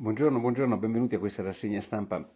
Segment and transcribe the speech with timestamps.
[0.00, 2.26] Buongiorno, buongiorno, benvenuti a questa rassegna stampa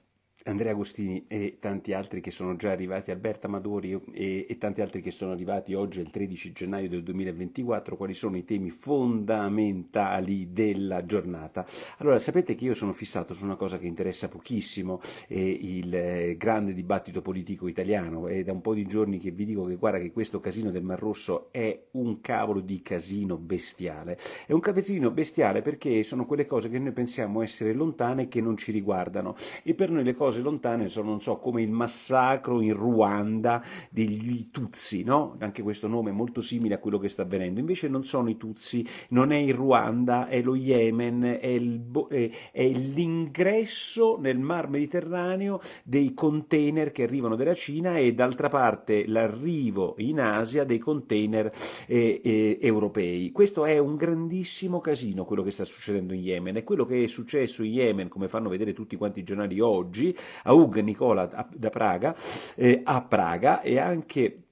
[0.47, 5.01] Andrea Agostini e tanti altri che sono già arrivati, Alberta Madori e, e, tanti altri
[5.01, 11.03] che sono arrivati oggi, il 13 gennaio del 2024, quali sono i temi fondamentali della
[11.05, 11.65] giornata.
[11.99, 16.75] Allora, sapete che io sono fissato su una cosa che interessa pochissimo, eh, il grande
[16.75, 20.13] dibattito politico italiano, è da un po' di giorni che vi dico che guarda che
[20.13, 24.19] questo casino del Mar Rosso è un cavolo di casino bestiale.
[24.45, 28.43] È un casino bestiale perché sono quelle cose che noi pensiamo essere lontane e che
[28.43, 31.71] non ci riguardano e per noi le cose cose lontane sono, non so, come il
[31.71, 35.37] massacro in Ruanda degli Tutsi, no?
[35.39, 37.61] Anche questo nome è molto simile a quello che sta avvenendo.
[37.61, 42.31] Invece non sono i Tutsi, non è il Ruanda, è lo Yemen, è, il, è,
[42.51, 49.95] è l'ingresso nel Mar Mediterraneo dei container che arrivano dalla Cina e d'altra parte l'arrivo
[49.99, 51.53] in Asia dei container
[51.87, 53.31] eh, eh, europei.
[53.31, 57.07] Questo è un grandissimo casino quello che sta succedendo in Yemen e quello che è
[57.07, 62.15] successo in Yemen, come fanno vedere tutti quanti i giornali oggi, Aug Nicola da Praga,
[62.57, 64.44] eh, a Praga e anche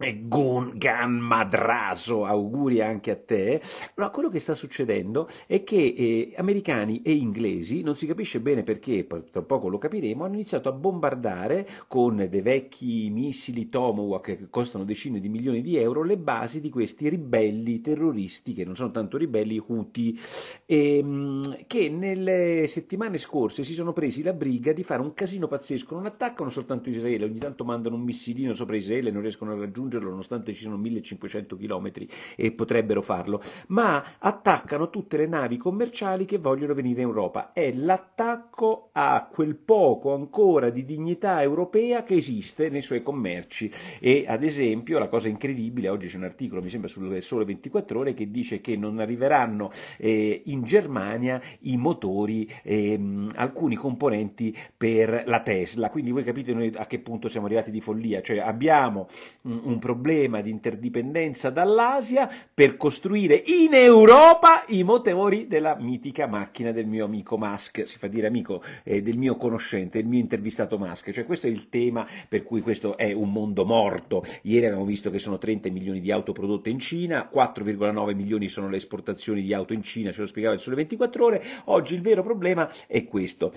[0.00, 3.60] Gun, Gan Madraso, auguri anche a te.
[3.96, 8.62] Allora, quello che sta succedendo è che eh, americani e inglesi, non si capisce bene
[8.62, 14.46] perché, tra poco lo capiremo, hanno iniziato a bombardare con dei vecchi missili Tomahawk che
[14.48, 18.92] costano decine di milioni di euro le basi di questi ribelli terroristi, che non sono
[18.92, 20.16] tanto ribelli, Houthi,
[20.64, 25.96] ehm, che nelle settimane scorse si sono presi la briga di fare un casino pazzesco.
[25.96, 29.58] Non attaccano soltanto Israele, ogni tanto mandano un missilino sopra Israele e non riescono a
[29.58, 31.92] raggiungere raggiungerlo nonostante ci sono 1500 km
[32.36, 37.52] e potrebbero farlo, ma attaccano tutte le navi commerciali che vogliono venire in Europa.
[37.52, 43.70] È l'attacco a quel poco ancora di dignità europea che esiste nei suoi commerci.
[43.98, 47.98] E ad esempio la cosa incredibile, oggi c'è un articolo, mi sembra sul Sole 24
[47.98, 55.24] ore, che dice che non arriveranno eh, in Germania i motori, eh, alcuni componenti per
[55.26, 55.90] la Tesla.
[55.90, 59.08] Quindi voi capite a che punto siamo arrivati di follia, cioè abbiamo
[59.42, 66.72] un un problema di interdipendenza dall'Asia per costruire in Europa i motori della mitica macchina
[66.72, 70.78] del mio amico Musk, si fa dire amico eh, del mio conoscente, del mio intervistato
[70.78, 74.24] Musk, cioè questo è il tema per cui questo è un mondo morto.
[74.42, 78.68] Ieri abbiamo visto che sono 30 milioni di auto prodotte in Cina, 4,9 milioni sono
[78.68, 82.00] le esportazioni di auto in Cina, ce lo spiegava il Sole 24 ore, oggi il
[82.00, 83.52] vero problema è questo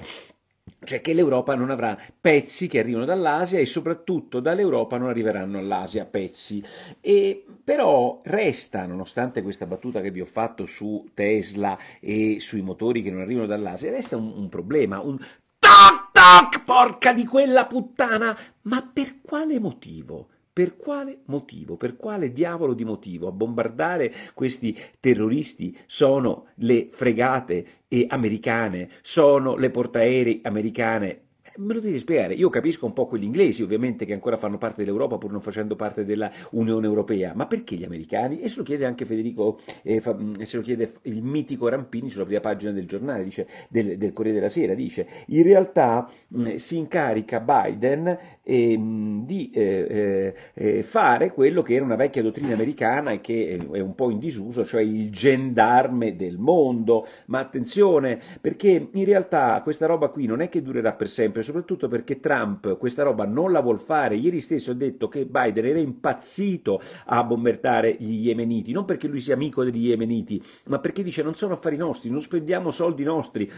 [0.84, 6.06] cioè che l'Europa non avrà pezzi che arrivano dall'Asia e soprattutto dall'Europa non arriveranno all'Asia
[6.06, 6.64] pezzi.
[7.00, 13.02] E però resta, nonostante questa battuta che vi ho fatto su Tesla e sui motori
[13.02, 15.18] che non arrivano dall'Asia, resta un, un problema, un
[15.60, 18.38] toc toc, porca di quella puttana!
[18.64, 20.31] Ma per quale motivo?
[20.54, 21.78] Per quale motivo?
[21.78, 23.30] Per quale diavolo di motivo?
[23.30, 31.30] A bombardare questi terroristi sono le fregate americane, sono le portaerei americane
[31.62, 32.34] Me lo devi spiegare.
[32.34, 35.76] Io capisco un po' quelli inglesi, ovviamente, che ancora fanno parte dell'Europa pur non facendo
[35.76, 38.42] parte dell'Unione Europea, ma perché gli americani?
[38.42, 42.10] E se lo chiede anche Federico, eh, fa, mm, se lo chiede il mitico Rampini
[42.10, 46.42] sulla prima pagina del giornale, dice, del, del Corriere della Sera, dice, in realtà mh,
[46.42, 48.80] mm, si incarica Biden eh,
[49.24, 53.94] di eh, eh, fare quello che era una vecchia dottrina americana e che è un
[53.94, 57.06] po' in disuso, cioè il gendarme del mondo.
[57.28, 61.88] Ma attenzione, perché in realtà questa roba qui non è che durerà per sempre, soprattutto
[61.90, 64.16] perché Trump questa roba non la vuol fare.
[64.16, 69.20] Ieri stesso ha detto che Biden era impazzito a bombardare gli yemeniti, non perché lui
[69.20, 73.52] sia amico degli yemeniti, ma perché dice non sono affari nostri, non spendiamo soldi nostri.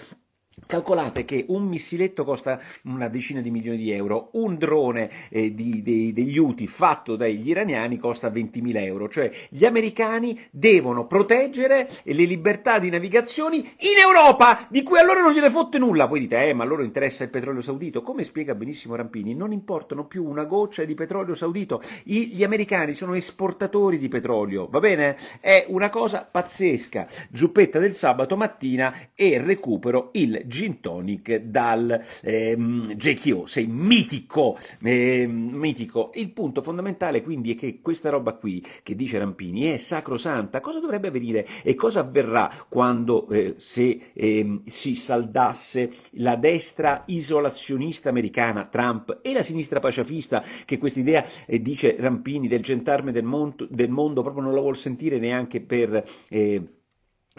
[0.65, 5.81] Calcolate che un missiletto costa una decina di milioni di euro, un drone eh, di,
[5.81, 12.25] di, degli UTI fatto dagli iraniani costa 20.000 euro, cioè gli americani devono proteggere le
[12.25, 16.05] libertà di navigazione in Europa, di cui allora non gliene fotte nulla.
[16.05, 18.01] Voi dite, eh, ma a loro interessa il petrolio saudito.
[18.01, 21.81] Come spiega benissimo Rampini, non importano più una goccia di petrolio saudito.
[22.05, 25.17] I, gli americani sono esportatori di petrolio, va bene?
[25.39, 27.07] È una cosa pazzesca.
[27.33, 35.25] Zuppetta del sabato mattina e recupero il gin tonic dal ehm, JKO, sei mitico, eh,
[35.27, 36.11] mitico.
[36.13, 40.61] Il punto fondamentale quindi è che questa roba qui che dice Rampini è sacrosanta.
[40.61, 48.09] Cosa dovrebbe avvenire e cosa avverrà quando eh, se eh, si saldasse la destra isolazionista
[48.09, 53.23] americana, Trump, e la sinistra pacifista, che questa idea eh, dice Rampini del gentarme del
[53.23, 56.03] mondo, del mondo proprio non la vuol sentire neanche per...
[56.29, 56.81] Eh,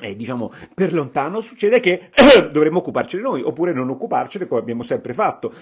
[0.00, 2.10] eh, diciamo, per lontano, succede che
[2.52, 5.52] dovremmo occuparcene noi, oppure non occuparcene come abbiamo sempre fatto.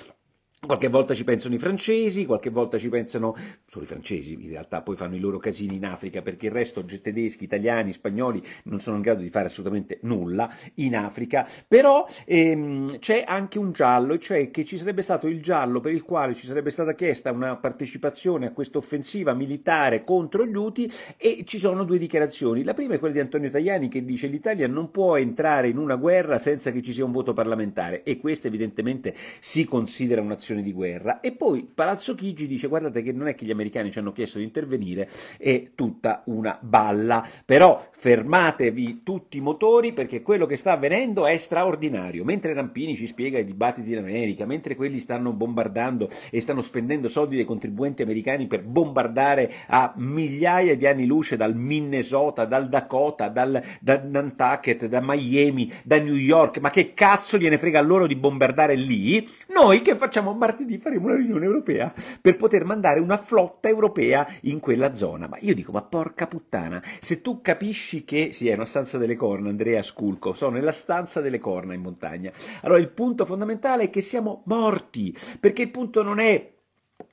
[0.65, 3.35] Qualche volta ci pensano i francesi, qualche volta ci pensano
[3.67, 6.85] solo i francesi, in realtà poi fanno i loro casini in Africa perché il resto
[6.85, 13.01] tedeschi, italiani, spagnoli non sono in grado di fare assolutamente nulla in Africa, però ehm,
[13.01, 16.47] c'è anche un giallo, cioè che ci sarebbe stato il giallo per il quale ci
[16.47, 21.83] sarebbe stata chiesta una partecipazione a questa offensiva militare contro gli Uti e ci sono
[21.83, 22.63] due dichiarazioni.
[22.63, 25.97] La prima è quella di Antonio Tajani che dice l'Italia non può entrare in una
[25.97, 30.63] guerra senza che ci sia un voto parlamentare e questa evidentemente si considera un'azione situazione
[30.63, 31.21] di guerra.
[31.21, 34.39] E poi Palazzo Chigi dice: Guardate che non è che gli americani ci hanno chiesto
[34.39, 35.09] di intervenire,
[35.39, 37.27] è tutta una balla.
[37.45, 42.25] Però fermatevi tutti i motori perché quello che sta avvenendo è straordinario.
[42.25, 47.09] Mentre Rampini ci spiega i dibattiti in America, mentre quelli stanno bombardando e stanno spendendo
[47.09, 53.29] soldi dei contribuenti americani per bombardare a migliaia di anni luce dal Minnesota, dal Dakota,
[53.29, 58.17] dal, da Nantucket, da Miami, da New York, ma che cazzo gliene frega loro di
[58.17, 59.27] bombardare lì?
[59.49, 64.59] Noi che facciamo martedì faremo una riunione europea per poter mandare una flotta europea in
[64.59, 65.29] quella zona.
[65.29, 69.15] Ma io dico, ma porca puttana, se tu capisci che, sì, è una stanza delle
[69.15, 72.33] corna, Andrea Sculco, sono nella stanza delle corna in montagna.
[72.63, 76.51] Allora il punto fondamentale è che siamo morti, perché il punto non è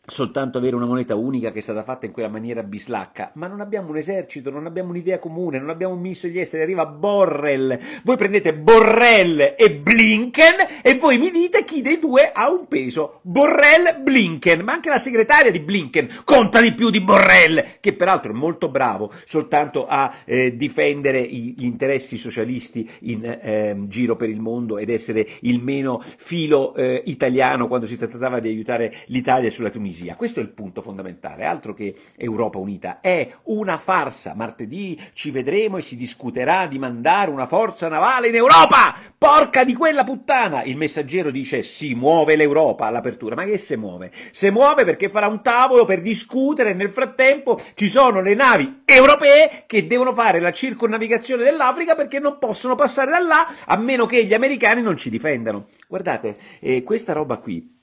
[0.09, 3.61] soltanto avere una moneta unica che è stata fatta in quella maniera bislacca, ma non
[3.61, 7.79] abbiamo un esercito, non abbiamo un'idea comune, non abbiamo un ministro degli esteri, arriva Borrell,
[8.03, 13.19] voi prendete Borrell e Blinken e voi mi dite chi dei due ha un peso,
[13.21, 18.31] Borrell, Blinken, ma anche la segretaria di Blinken conta di più di Borrell, che peraltro
[18.31, 24.39] è molto bravo soltanto a eh, difendere gli interessi socialisti in eh, giro per il
[24.39, 29.69] mondo ed essere il meno filo eh, italiano quando si trattava di aiutare l'Italia sulla
[29.69, 30.16] Tunisia Tunisia.
[30.16, 33.01] Questo è il punto fondamentale, altro che Europa Unita.
[33.01, 34.34] È una farsa.
[34.34, 38.96] Martedì ci vedremo e si discuterà di mandare una forza navale in Europa.
[39.18, 40.63] Porca di quella puttana!
[40.63, 43.36] Il messaggero dice si muove l'Europa all'apertura.
[43.36, 44.12] Ma che si muove?
[44.31, 48.81] Si muove perché farà un tavolo per discutere e nel frattempo ci sono le navi
[48.86, 54.06] europee che devono fare la circonnavigazione dell'Africa perché non possono passare da là a meno
[54.06, 55.68] che gli americani non ci difendano.
[55.88, 57.78] Guardate, eh, questa roba qui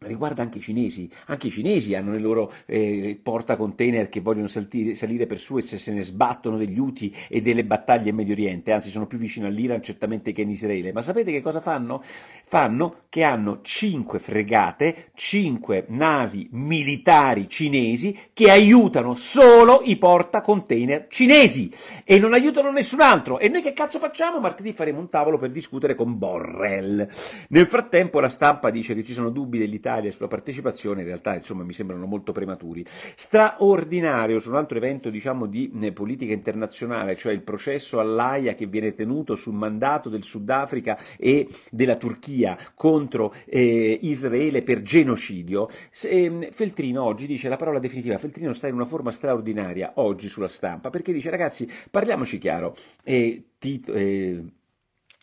[0.00, 1.08] riguarda anche i cinesi.
[1.26, 5.78] Anche i cinesi hanno le loro eh, portacontainer che vogliono saltire, salire per Suez e
[5.78, 9.46] se ne sbattono degli Uti e delle battaglie in Medio Oriente, anzi sono più vicino
[9.46, 10.92] all'Iran certamente che in Israele.
[10.92, 12.02] Ma sapete che cosa fanno?
[12.44, 21.72] Fanno che hanno cinque fregate, cinque navi militari cinesi che aiutano solo i portacontainer cinesi
[22.04, 23.38] e non aiutano nessun altro.
[23.38, 24.40] E noi che cazzo facciamo?
[24.40, 27.08] Martedì faremo un tavolo per discutere con Borrell.
[27.48, 31.36] Nel frattempo la stampa dice che ci sono dubbi dell'Italia Italia sulla partecipazione in realtà
[31.36, 32.84] insomma mi sembrano molto prematuri.
[32.86, 38.66] Straordinario su un altro evento diciamo di eh, politica internazionale, cioè il processo all'AIA che
[38.66, 45.68] viene tenuto sul mandato del Sudafrica e della Turchia contro eh, Israele per genocidio.
[46.02, 50.48] Eh, Feltrino oggi dice la parola definitiva, Feltrino sta in una forma straordinaria oggi sulla
[50.48, 52.74] stampa perché dice ragazzi parliamoci chiaro,
[53.04, 54.42] eh, Tito, eh,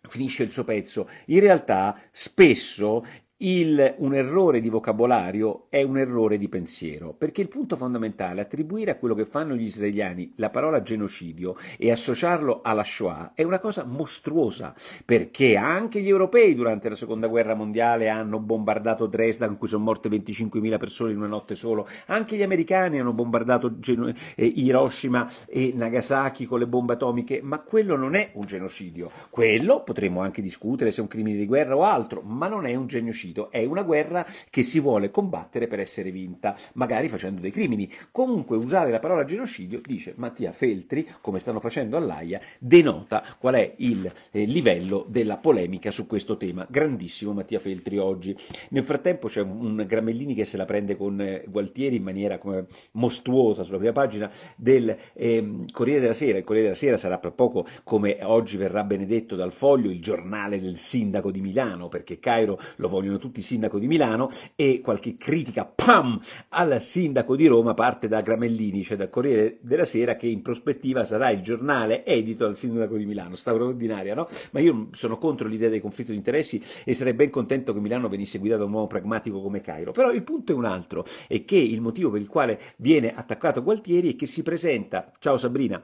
[0.08, 1.10] finisce il suo pezzo.
[1.26, 3.04] In realtà spesso
[3.44, 8.44] il, un errore di vocabolario è un errore di pensiero, perché il punto fondamentale è
[8.44, 13.44] attribuire a quello che fanno gli israeliani la parola genocidio e associarlo alla Shoah è
[13.44, 14.74] una cosa mostruosa,
[15.04, 19.84] perché anche gli europei durante la seconda guerra mondiale hanno bombardato Dresda in cui sono
[19.84, 25.30] morte 25.000 persone in una notte solo, anche gli americani hanno bombardato Geno- eh, Hiroshima
[25.48, 30.42] e Nagasaki con le bombe atomiche, ma quello non è un genocidio, quello potremmo anche
[30.42, 33.52] discutere se è un crimine di guerra o altro, ma non è un genocidio genocidio,
[33.52, 37.92] è una guerra che si vuole combattere per essere vinta, magari facendo dei crimini.
[38.12, 43.74] Comunque usare la parola genocidio, dice Mattia Feltri, come stanno facendo all'AIA, denota qual è
[43.78, 46.66] il eh, livello della polemica su questo tema.
[46.70, 48.36] Grandissimo Mattia Feltri oggi.
[48.70, 52.38] Nel frattempo c'è un, un Gramellini che se la prende con eh, Gualtieri in maniera
[52.38, 56.38] come mostruosa sulla prima pagina del eh, Corriere della Sera.
[56.38, 60.60] Il Corriere della Sera sarà tra poco, come oggi verrà benedetto dal foglio, il giornale
[60.60, 65.66] del sindaco di Milano, perché Cairo lo vogliono tutti sindaco di Milano e qualche critica
[65.66, 70.42] pam, al sindaco di Roma parte da Gramellini, cioè dal Corriere della Sera, che in
[70.42, 73.36] prospettiva sarà il giornale edito dal sindaco di Milano.
[73.36, 74.28] Straordinaria, no?
[74.52, 78.10] Ma io sono contro l'idea del conflitto di interessi e sarei ben contento che Milano
[78.10, 79.92] venisse guidata da un uomo pragmatico come Cairo.
[79.92, 83.64] Però il punto è un altro, è che il motivo per il quale viene attaccato
[83.64, 85.82] Gualtieri è che si presenta, ciao Sabrina,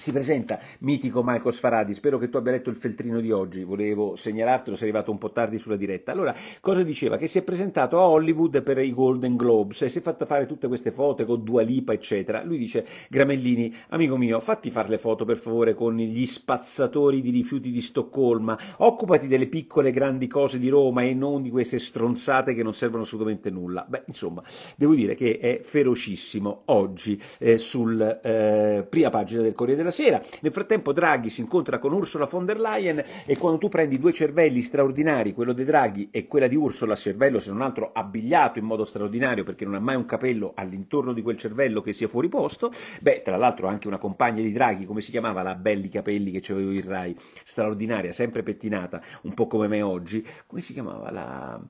[0.00, 4.16] si presenta mitico Michael Sfaradi, spero che tu abbia letto il feltrino di oggi, volevo
[4.16, 6.10] segnalartelo, sei arrivato un po' tardi sulla diretta.
[6.10, 7.18] Allora, cosa diceva?
[7.18, 10.46] Che si è presentato a Hollywood per i Golden Globes e si è fatto fare
[10.46, 12.42] tutte queste foto con Dua Lipa, eccetera.
[12.42, 17.30] Lui dice, Gramellini, amico mio, fatti fare le foto per favore con gli spazzatori di
[17.30, 22.54] rifiuti di Stoccolma, occupati delle piccole grandi cose di Roma e non di queste stronzate
[22.54, 23.84] che non servono assolutamente nulla.
[23.86, 24.42] Beh, insomma,
[24.76, 29.92] devo dire che è ferocissimo oggi eh, sul eh, prima pagina del Corriere della la
[29.92, 30.22] sera.
[30.40, 34.12] Nel frattempo Draghi si incontra con Ursula von der Leyen e quando tu prendi due
[34.12, 38.64] cervelli straordinari, quello di Draghi e quella di Ursula, cervello se non altro abbigliato in
[38.64, 42.28] modo straordinario perché non ha mai un capello all'intorno di quel cervello che sia fuori
[42.28, 46.30] posto, beh, tra l'altro anche una compagna di Draghi, come si chiamava la belli capelli
[46.30, 51.10] che avevo in Rai, straordinaria, sempre pettinata, un po' come me oggi, come si chiamava
[51.10, 51.60] la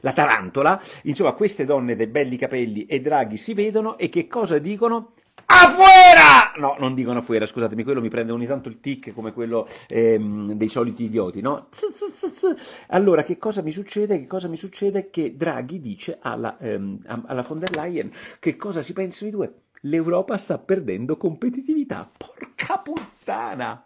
[0.00, 4.58] la tarantola, insomma queste donne dei belli capelli e Draghi si vedono e che cosa
[4.58, 5.12] dicono?
[5.46, 6.37] Afuera!
[6.56, 10.52] No, non dicono afuera, scusatemi, quello mi prende ogni tanto il tic come quello ehm,
[10.52, 11.68] dei soliti idioti, no?
[12.88, 14.18] Allora, che cosa mi succede?
[14.18, 15.10] Che cosa mi succede?
[15.10, 19.52] Che Draghi dice alla, ehm, alla von der Leyen che cosa si pensano i due?
[19.82, 22.08] L'Europa sta perdendo competitività.
[22.16, 23.84] Porca puttana!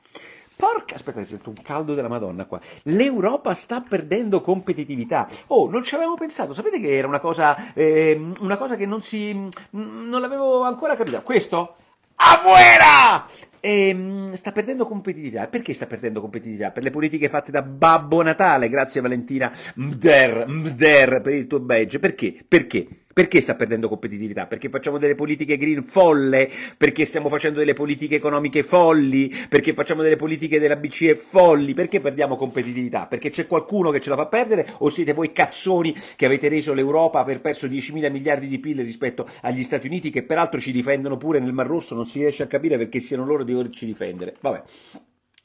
[0.57, 2.61] Porca, aspetta, sento un caldo della Madonna qua.
[2.85, 5.29] L'Europa sta perdendo competitività.
[5.49, 6.55] Oh, non ci avevo pensato.
[6.55, 9.33] Sapete che era una cosa, eh, una cosa che non si,
[9.71, 11.21] non l'avevo ancora capito.
[11.23, 11.77] Questo?
[12.17, 13.27] Afuera!
[13.65, 15.47] E, ehm, sta perdendo competitività.
[15.47, 16.71] Perché sta perdendo competitività?
[16.71, 18.69] Per le politiche fatte da Babbo Natale.
[18.69, 22.01] Grazie Valentina Mder, Mder per il tuo badge.
[22.01, 22.45] Perché?
[22.47, 23.02] Perché?
[23.13, 24.47] Perché sta perdendo competitività?
[24.47, 26.51] Perché facciamo delle politiche green folle?
[26.77, 29.33] Perché stiamo facendo delle politiche economiche folli?
[29.49, 31.75] Perché facciamo delle politiche della BCE folli?
[31.75, 33.07] Perché perdiamo competitività?
[33.07, 36.73] Perché c'è qualcuno che ce la fa perdere o siete voi cazzoni che avete reso
[36.73, 40.73] l'Europa aver perso 10 mila miliardi di PIL rispetto agli Stati Uniti che peraltro ci
[40.73, 41.95] difendono pure nel Mar Rosso?
[41.95, 44.37] Non si riesce a capire perché siano loro di doverci difendere.
[44.41, 44.63] Vabbè.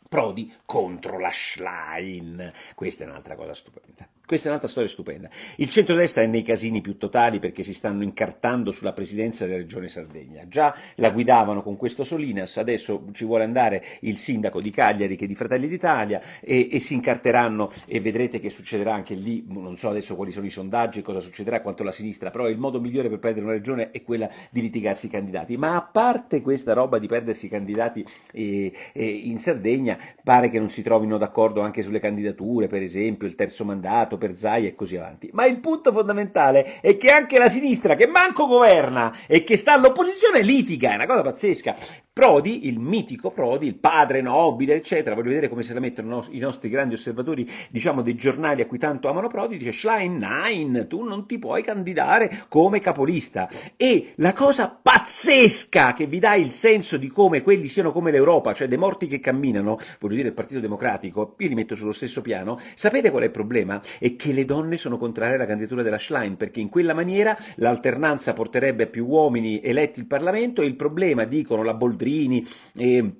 [0.07, 2.51] Prodi contro la Schlein.
[2.75, 4.07] Questa è un'altra cosa stupenda.
[4.27, 5.29] Questa è un'altra storia stupenda.
[5.55, 9.87] Il centrodestra è nei casini più totali perché si stanno incartando sulla presidenza della regione
[9.87, 10.45] Sardegna.
[10.49, 15.23] Già la guidavano con questo Solinas, adesso ci vuole andare il sindaco di Cagliari che
[15.23, 19.77] è di Fratelli d'Italia e, e si incarteranno e vedrete che succederà anche lì, non
[19.77, 23.07] so adesso quali sono i sondaggi, cosa succederà quanto la sinistra, però il modo migliore
[23.07, 25.55] per prendere una regione è quella di litigarsi i candidati.
[25.55, 30.59] Ma a parte questa roba di perdersi i candidati eh, eh, in Sardegna, pare che
[30.59, 34.75] non si trovino d'accordo anche sulle candidature, per esempio il terzo mandato, per Zai e
[34.75, 35.29] così avanti.
[35.33, 39.73] Ma il punto fondamentale è che anche la sinistra, che manco governa e che sta
[39.73, 41.75] all'opposizione, litiga, è una cosa pazzesca.
[42.17, 46.39] Prodi, il mitico Prodi, il padre nobile, eccetera, voglio vedere come se la mettono i
[46.39, 51.03] nostri grandi osservatori, diciamo, dei giornali a cui tanto amano Prodi, dice Schlein, nein, tu
[51.03, 53.47] non ti puoi candidare come capolista.
[53.75, 58.55] E la cosa pazzesca che vi dà il senso di come quelli siano come l'Europa,
[58.55, 62.21] cioè dei morti che camminano, voglio dire il Partito Democratico, io li metto sullo stesso
[62.21, 63.81] piano, sapete qual è il problema?
[63.99, 68.33] È che le donne sono contrarie alla candidatura della Schlein, perché in quella maniera l'alternanza
[68.33, 73.11] porterebbe a più uomini eletti il Parlamento e il problema, dicono la Boldrini, e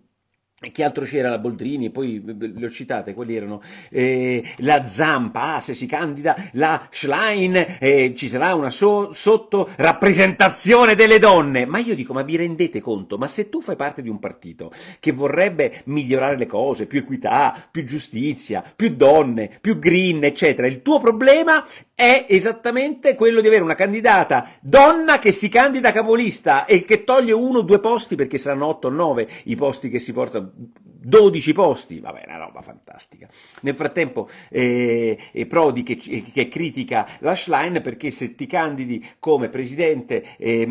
[0.72, 1.30] chi altro c'era?
[1.30, 3.62] La Boldrini, poi le ho citate, quelli erano
[3.92, 9.70] eh, la Zampa, ah, se si candida la Schlein, eh, ci sarà una so, sotto
[9.76, 11.68] rappresentazione delle donne.
[11.68, 13.20] Ma io dico, ma vi rendete conto?
[13.20, 17.56] Ma se tu fai parte di un partito che vorrebbe migliorare le cose, più equità,
[17.70, 23.62] più giustizia, più donne, più green, eccetera, il tuo problema è esattamente quello di avere
[23.62, 28.40] una candidata donna che si candida capolista e che toglie uno o due posti, perché
[28.40, 33.30] saranno otto o nove i posti che si portano 12 posti, vabbè, una roba fantastica.
[33.62, 40.36] Nel frattempo eh, Prodi che, che, critica la Schlein perché se ti candidi come presidente
[40.38, 40.66] eh,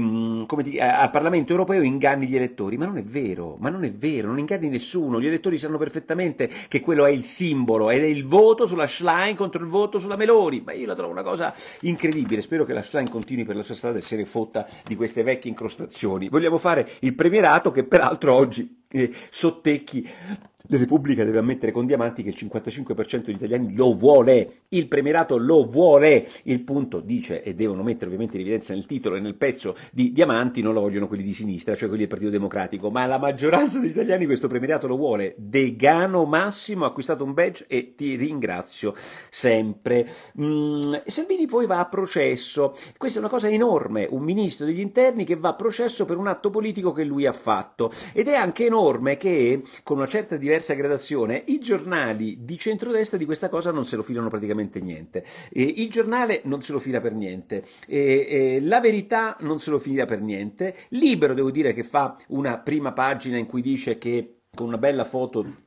[0.47, 3.93] come ti, al Parlamento europeo inganni gli elettori, ma non è vero, ma non è
[3.93, 8.07] vero, non inganni nessuno, gli elettori sanno perfettamente che quello è il simbolo, ed è
[8.07, 11.55] il voto sulla Schlein contro il voto sulla Meloni, ma io la trovo una cosa
[11.81, 14.97] incredibile, spero che la Schlein continui per la sua strada e se ne fotta di
[14.97, 16.29] queste vecchie incrostazioni.
[16.29, 20.07] Vogliamo fare il premierato che peraltro oggi えー、背負っていき、
[20.69, 25.67] la Repubblica deve ammettere con Diamanti che il 55% degli italiani lo vuole, il premierato lo
[25.67, 29.77] vuole, il punto dice, e devono mettere ovviamente in evidenza nel titolo e nel pezzo
[29.93, 33.19] di Diamanti, non lo vogliono quelli di sinistra, cioè quelli del Partito Democratico, ma la
[33.19, 35.35] maggioranza degli italiani questo premierato lo vuole.
[35.39, 38.95] Degano Massimo ha acquistato un badge e ti ringrazio
[39.31, 40.09] sempre.
[40.41, 45.25] Mm, Salvini poi va a processo, questa è una cosa enorme, un ministro degli interni
[45.25, 47.91] che va a processo per un atto politico che lui ha fatto.
[48.13, 53.19] Ed è anche enorme che con una certa diversità diversa gradazione, i giornali di centrodestra
[53.19, 55.25] di questa cosa non se lo filano praticamente niente.
[55.51, 57.65] E il giornale non se lo fila per niente.
[57.87, 60.75] E, e la verità non se lo fila per niente.
[60.91, 65.05] Libero, devo dire, che fa una prima pagina in cui dice che con una bella
[65.05, 65.65] foto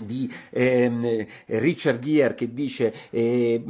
[0.00, 3.62] di ehm, Richard Gere che dice eh,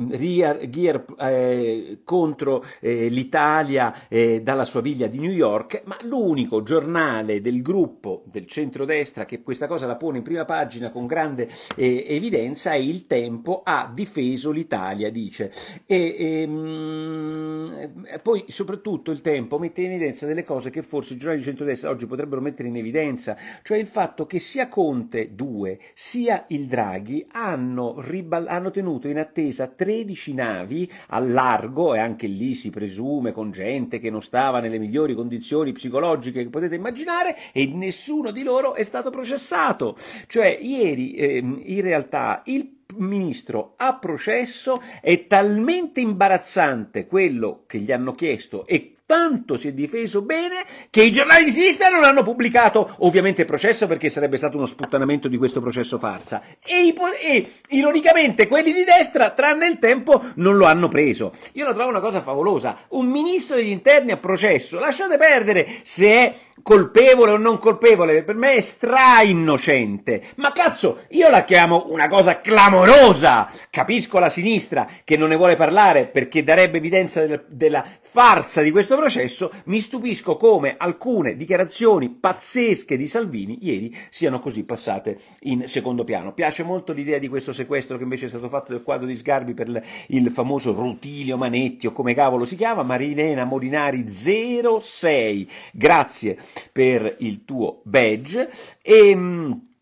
[0.69, 7.41] Gere eh, contro eh, l'Italia eh, dalla sua villa di New York, ma l'unico giornale
[7.41, 12.05] del gruppo del centrodestra che questa cosa la pone in prima pagina con grande eh,
[12.09, 15.51] evidenza è Il Tempo ha difeso l'Italia, dice.
[15.87, 17.93] E, ehm,
[18.23, 21.91] poi soprattutto Il Tempo mette in evidenza delle cose che forse i giornali di centrodestra
[21.91, 27.27] oggi potrebbero mettere in evidenza, cioè il fatto che sia Conte 2 sia il Draghi
[27.33, 33.33] hanno, riball- hanno tenuto in attesa 13 navi al largo e anche lì si presume
[33.33, 38.43] con gente che non stava nelle migliori condizioni psicologiche che potete immaginare e nessuno di
[38.43, 39.97] loro è stato processato.
[40.27, 47.91] Cioè ieri eh, in realtà il ministro a processo è talmente imbarazzante quello che gli
[47.91, 52.23] hanno chiesto e tanto si è difeso bene che i giornali di sinistra non hanno
[52.23, 56.43] pubblicato ovviamente il processo perché sarebbe stato uno sputtanamento di questo processo farsa.
[56.65, 61.35] E, e ironicamente quelli di destra tranne il tempo non lo hanno preso.
[61.53, 62.85] Io la trovo una cosa favolosa.
[62.89, 64.79] Un ministro degli interni a processo.
[64.79, 71.01] Lasciate perdere se è colpevole o non colpevole per me è stra innocente ma cazzo
[71.11, 76.45] io la chiamo una cosa clamorosa capisco la sinistra che non ne vuole parlare perché
[76.45, 77.85] darebbe evidenza della, della
[78.15, 84.63] farsa di questo processo, mi stupisco come alcune dichiarazioni pazzesche di Salvini ieri siano così
[84.63, 86.33] passate in secondo piano.
[86.33, 89.55] Piace molto l'idea di questo sequestro che invece è stato fatto del quadro di Sgarbi
[89.55, 95.51] per il famoso Rutilio Manetti o come cavolo si chiama, Marilena Molinari 06.
[95.73, 96.39] Grazie
[96.73, 98.51] per il tuo badge.
[98.83, 99.74] E, ehm,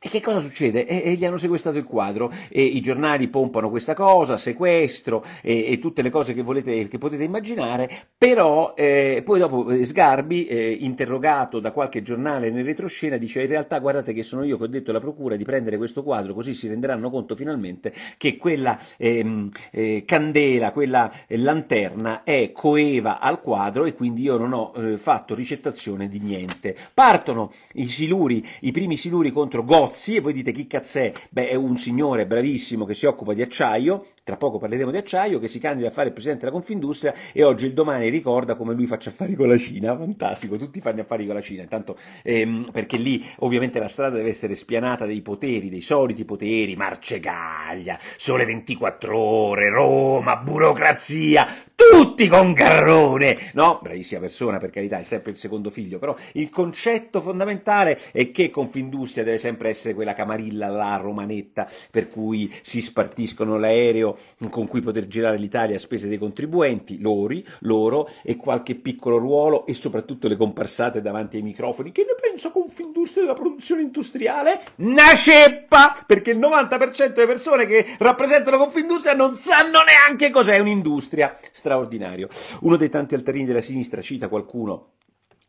[0.00, 0.86] e che cosa succede?
[0.86, 5.72] E, e, gli hanno sequestrato il quadro e i giornali pompano questa cosa, sequestro e,
[5.72, 10.46] e tutte le cose che, volete, che potete immaginare, però eh, poi dopo eh, Sgarbi,
[10.46, 14.64] eh, interrogato da qualche giornale nel retroscena, dice in realtà guardate che sono io che
[14.64, 18.78] ho detto alla procura di prendere questo quadro così si renderanno conto finalmente che quella
[18.96, 24.96] ehm, eh, candela, quella lanterna è coeva al quadro e quindi io non ho eh,
[24.96, 26.76] fatto ricettazione di niente.
[26.94, 31.10] Partono i siluri, i primi siluri contro Gotham, Gozzi e voi dite chi cazz'è?
[31.30, 35.38] Beh, è un signore bravissimo che si occupa di acciaio, tra poco parleremo di acciaio,
[35.38, 38.74] che si candida a fare il presidente della Confindustria e oggi il domani ricorda come
[38.74, 42.68] lui faccia affari con la Cina, fantastico, tutti fanno affari con la Cina, intanto ehm,
[42.70, 48.44] perché lì ovviamente la strada deve essere spianata dei poteri, dei soliti poteri, Marcegaglia, Sole
[48.44, 51.46] 24 ore, Roma, burocrazia,
[51.78, 53.78] tutti con Garrone, no?
[53.80, 58.50] Bravissima persona, per carità, è sempre il secondo figlio, però il concetto fondamentale è che
[58.50, 64.18] Confindustria deve sempre essere quella camarilla là, romanetta, per cui si spartiscono l'aereo
[64.50, 69.64] con cui poter girare l'Italia a spese dei contribuenti, loro, loro, e qualche piccolo ruolo,
[69.64, 71.92] e soprattutto le comparsate davanti ai microfoni.
[71.92, 74.62] Che ne pensa Confindustria della produzione industriale?
[74.78, 75.96] Una ceppa!
[76.04, 81.38] Perché il 90% delle persone che rappresentano Confindustria non sanno neanche cos'è un'industria
[81.68, 82.28] straordinario.
[82.62, 84.92] Uno dei tanti altarini della sinistra cita qualcuno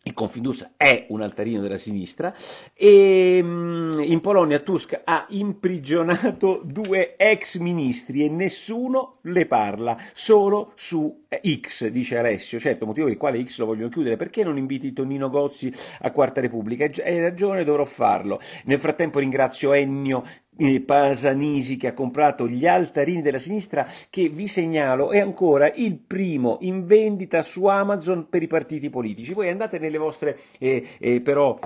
[0.03, 2.33] il Confindustria è un altarino della sinistra
[2.73, 10.71] e mm, in Polonia Tusk ha imprigionato due ex ministri e nessuno le parla, solo
[10.75, 12.59] su X, dice Alessio.
[12.59, 16.11] Certo, motivo per il quale X lo vogliono chiudere, perché non inviti Tonino Gozzi a
[16.11, 16.85] Quarta Repubblica?
[17.03, 18.39] Hai ragione, dovrò farlo.
[18.65, 20.23] Nel frattempo ringrazio Ennio
[20.85, 26.57] Pasanisi che ha comprato gli altarini della sinistra che vi segnalo è ancora il primo
[26.61, 29.33] in vendita su Amazon per i partiti politici.
[29.33, 31.57] Voi andate nelle vostre eh, eh, però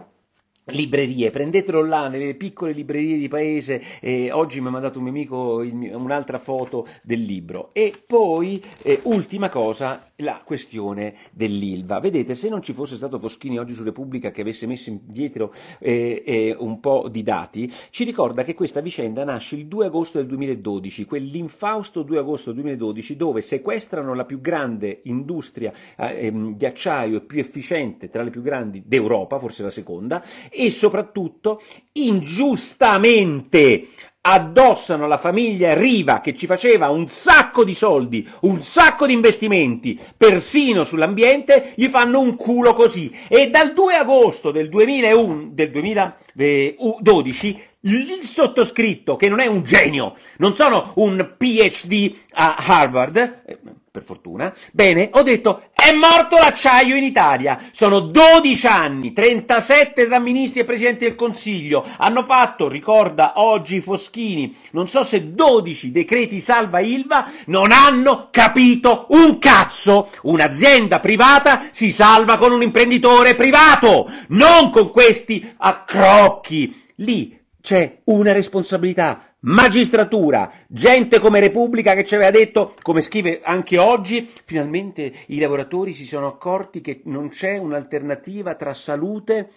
[0.65, 5.11] librerie, prendetelo là nelle piccole librerie di paese, eh, oggi mi ha mandato un mio
[5.11, 11.99] amico il, un'altra foto del libro e poi eh, ultima cosa la questione dell'Ilva.
[11.99, 16.23] Vedete, se non ci fosse stato Foschini oggi su Repubblica che avesse messo indietro eh,
[16.25, 20.27] eh, un po' di dati, ci ricorda che questa vicenda nasce il 2 agosto del
[20.27, 27.17] 2012, quell'infausto 2 agosto 2012 dove sequestrano la più grande industria eh, ehm, di acciaio
[27.17, 31.61] e più efficiente tra le più grandi d'Europa, forse la seconda, e soprattutto
[31.93, 33.87] ingiustamente
[34.25, 39.99] addossano alla famiglia Riva che ci faceva un sacco di soldi, un sacco di investimenti,
[40.15, 43.13] persino sull'ambiente, gli fanno un culo così.
[43.27, 50.15] E dal 2 agosto del, 2001, del 2012 il sottoscritto, che non è un genio,
[50.37, 53.59] non sono un PhD a Harvard, eh,
[53.93, 54.51] per fortuna.
[54.71, 57.59] Bene, ho detto, è morto l'acciaio in Italia.
[57.71, 61.85] Sono 12 anni, 37 tra ministri e presidenti del Consiglio.
[61.97, 69.05] Hanno fatto, ricorda oggi Foschini, non so se 12 decreti salva Ilva, non hanno capito
[69.09, 70.09] un cazzo.
[70.23, 78.33] Un'azienda privata si salva con un imprenditore privato, non con questi accrocchi lì c'è una
[78.33, 85.39] responsabilità, magistratura, gente come Repubblica che ci aveva detto, come scrive anche oggi, finalmente i
[85.39, 89.51] lavoratori si sono accorti che non c'è un'alternativa tra salute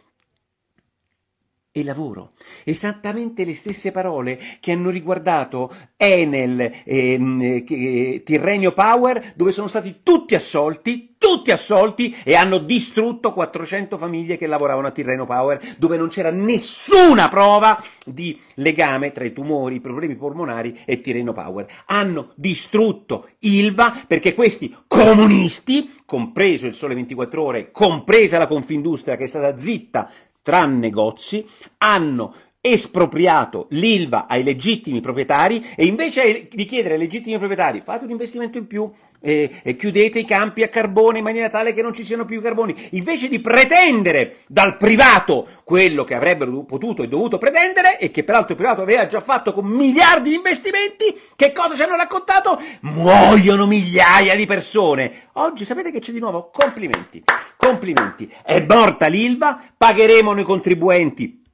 [1.76, 2.32] e lavoro.
[2.64, 10.00] Esattamente le stesse parole che hanno riguardato Enel, ehm, eh, Tirrenio Power, dove sono stati
[10.02, 15.96] tutti assolti, tutti assolti e hanno distrutto 400 famiglie che lavoravano a Tirreno Power, dove
[15.96, 21.66] non c'era nessuna prova di legame tra i tumori, i problemi polmonari e Tirreno Power.
[21.86, 29.24] Hanno distrutto Ilva perché questi comunisti, compreso il Sole 24 Ore, compresa la Confindustria che
[29.24, 30.08] è stata zitta
[30.42, 31.44] tra negozi,
[31.78, 32.32] hanno
[32.66, 38.58] espropriato l'ILVA ai legittimi proprietari e invece di chiedere ai legittimi proprietari fate un investimento
[38.58, 42.04] in più, eh, eh, chiudete i campi a carbone in maniera tale che non ci
[42.04, 47.98] siano più carboni, invece di pretendere dal privato quello che avrebbero potuto e dovuto pretendere
[47.98, 51.82] e che peraltro il privato aveva già fatto con miliardi di investimenti, che cosa ci
[51.82, 52.60] hanno raccontato?
[52.80, 55.28] Muoiono migliaia di persone.
[55.34, 56.50] Oggi sapete che c'è di nuovo?
[56.52, 57.22] Complimenti,
[57.56, 58.32] complimenti.
[58.44, 61.44] È morta l'Ilva, pagheremo noi contribuenti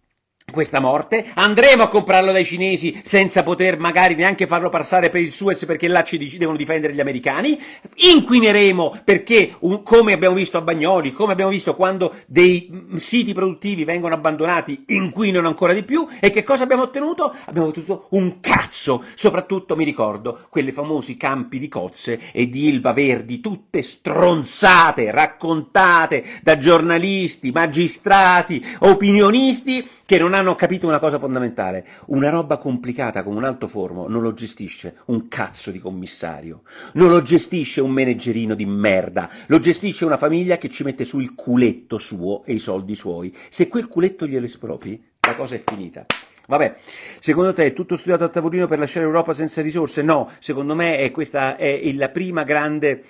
[0.52, 5.32] questa morte, andremo a comprarlo dai cinesi senza poter magari neanche farlo passare per il
[5.32, 7.58] Suez perché là ci devono difendere gli americani,
[7.94, 13.32] inquineremo perché, un, come abbiamo visto a Bagnoli, come abbiamo visto quando dei mm, siti
[13.34, 17.34] produttivi vengono abbandonati, inquinano ancora di più e che cosa abbiamo ottenuto?
[17.46, 22.92] Abbiamo ottenuto un cazzo, soprattutto mi ricordo quelli famosi campi di cozze e di Ilva
[22.92, 31.86] Verdi, tutte stronzate, raccontate da giornalisti, magistrati, opinionisti che non hanno capito una cosa fondamentale.
[32.08, 37.08] Una roba complicata come un alto forno non lo gestisce un cazzo di commissario, non
[37.08, 41.96] lo gestisce un meneggerino di merda, lo gestisce una famiglia che ci mette sul culetto
[41.96, 43.34] suo e i soldi suoi.
[43.48, 46.04] Se quel culetto glielo espropi, la cosa è finita.
[46.46, 46.76] Vabbè,
[47.18, 50.02] secondo te è tutto studiato a tavolino per lasciare l'Europa senza risorse?
[50.02, 53.02] No, secondo me è questa è la prima grande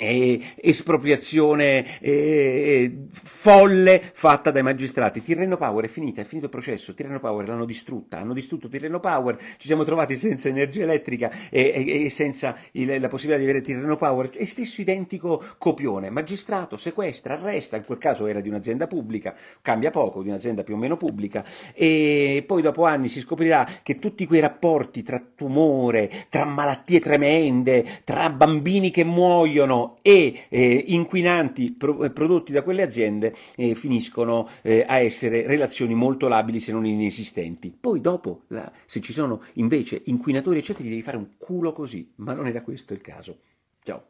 [0.00, 5.22] eh, espropriazione eh, folle fatta dai magistrati.
[5.22, 6.94] Tirreno Power è finita, è finito il processo.
[6.94, 9.36] Tirreno Power l'hanno distrutta, hanno distrutto Tirreno Power.
[9.58, 13.60] Ci siamo trovati senza energia elettrica e, e, e senza il, la possibilità di avere
[13.60, 14.30] Tirreno Power.
[14.30, 16.08] È stesso identico copione.
[16.08, 17.76] Magistrato, sequestra, arresta.
[17.76, 21.44] In quel caso era di un'azienda pubblica, cambia poco, di un'azienda più o meno pubblica.
[21.74, 27.84] E poi dopo anni si scoprirà che tutti quei rapporti tra tumore, tra malattie tremende,
[28.04, 34.48] tra bambini che muoiono e eh, inquinanti pro- eh, prodotti da quelle aziende eh, finiscono
[34.62, 37.76] eh, a essere relazioni molto labili se non inesistenti.
[37.78, 42.32] Poi dopo, la, se ci sono invece inquinatori eccetera, devi fare un culo così, ma
[42.32, 43.38] non era questo il caso.
[43.82, 44.08] Ciao.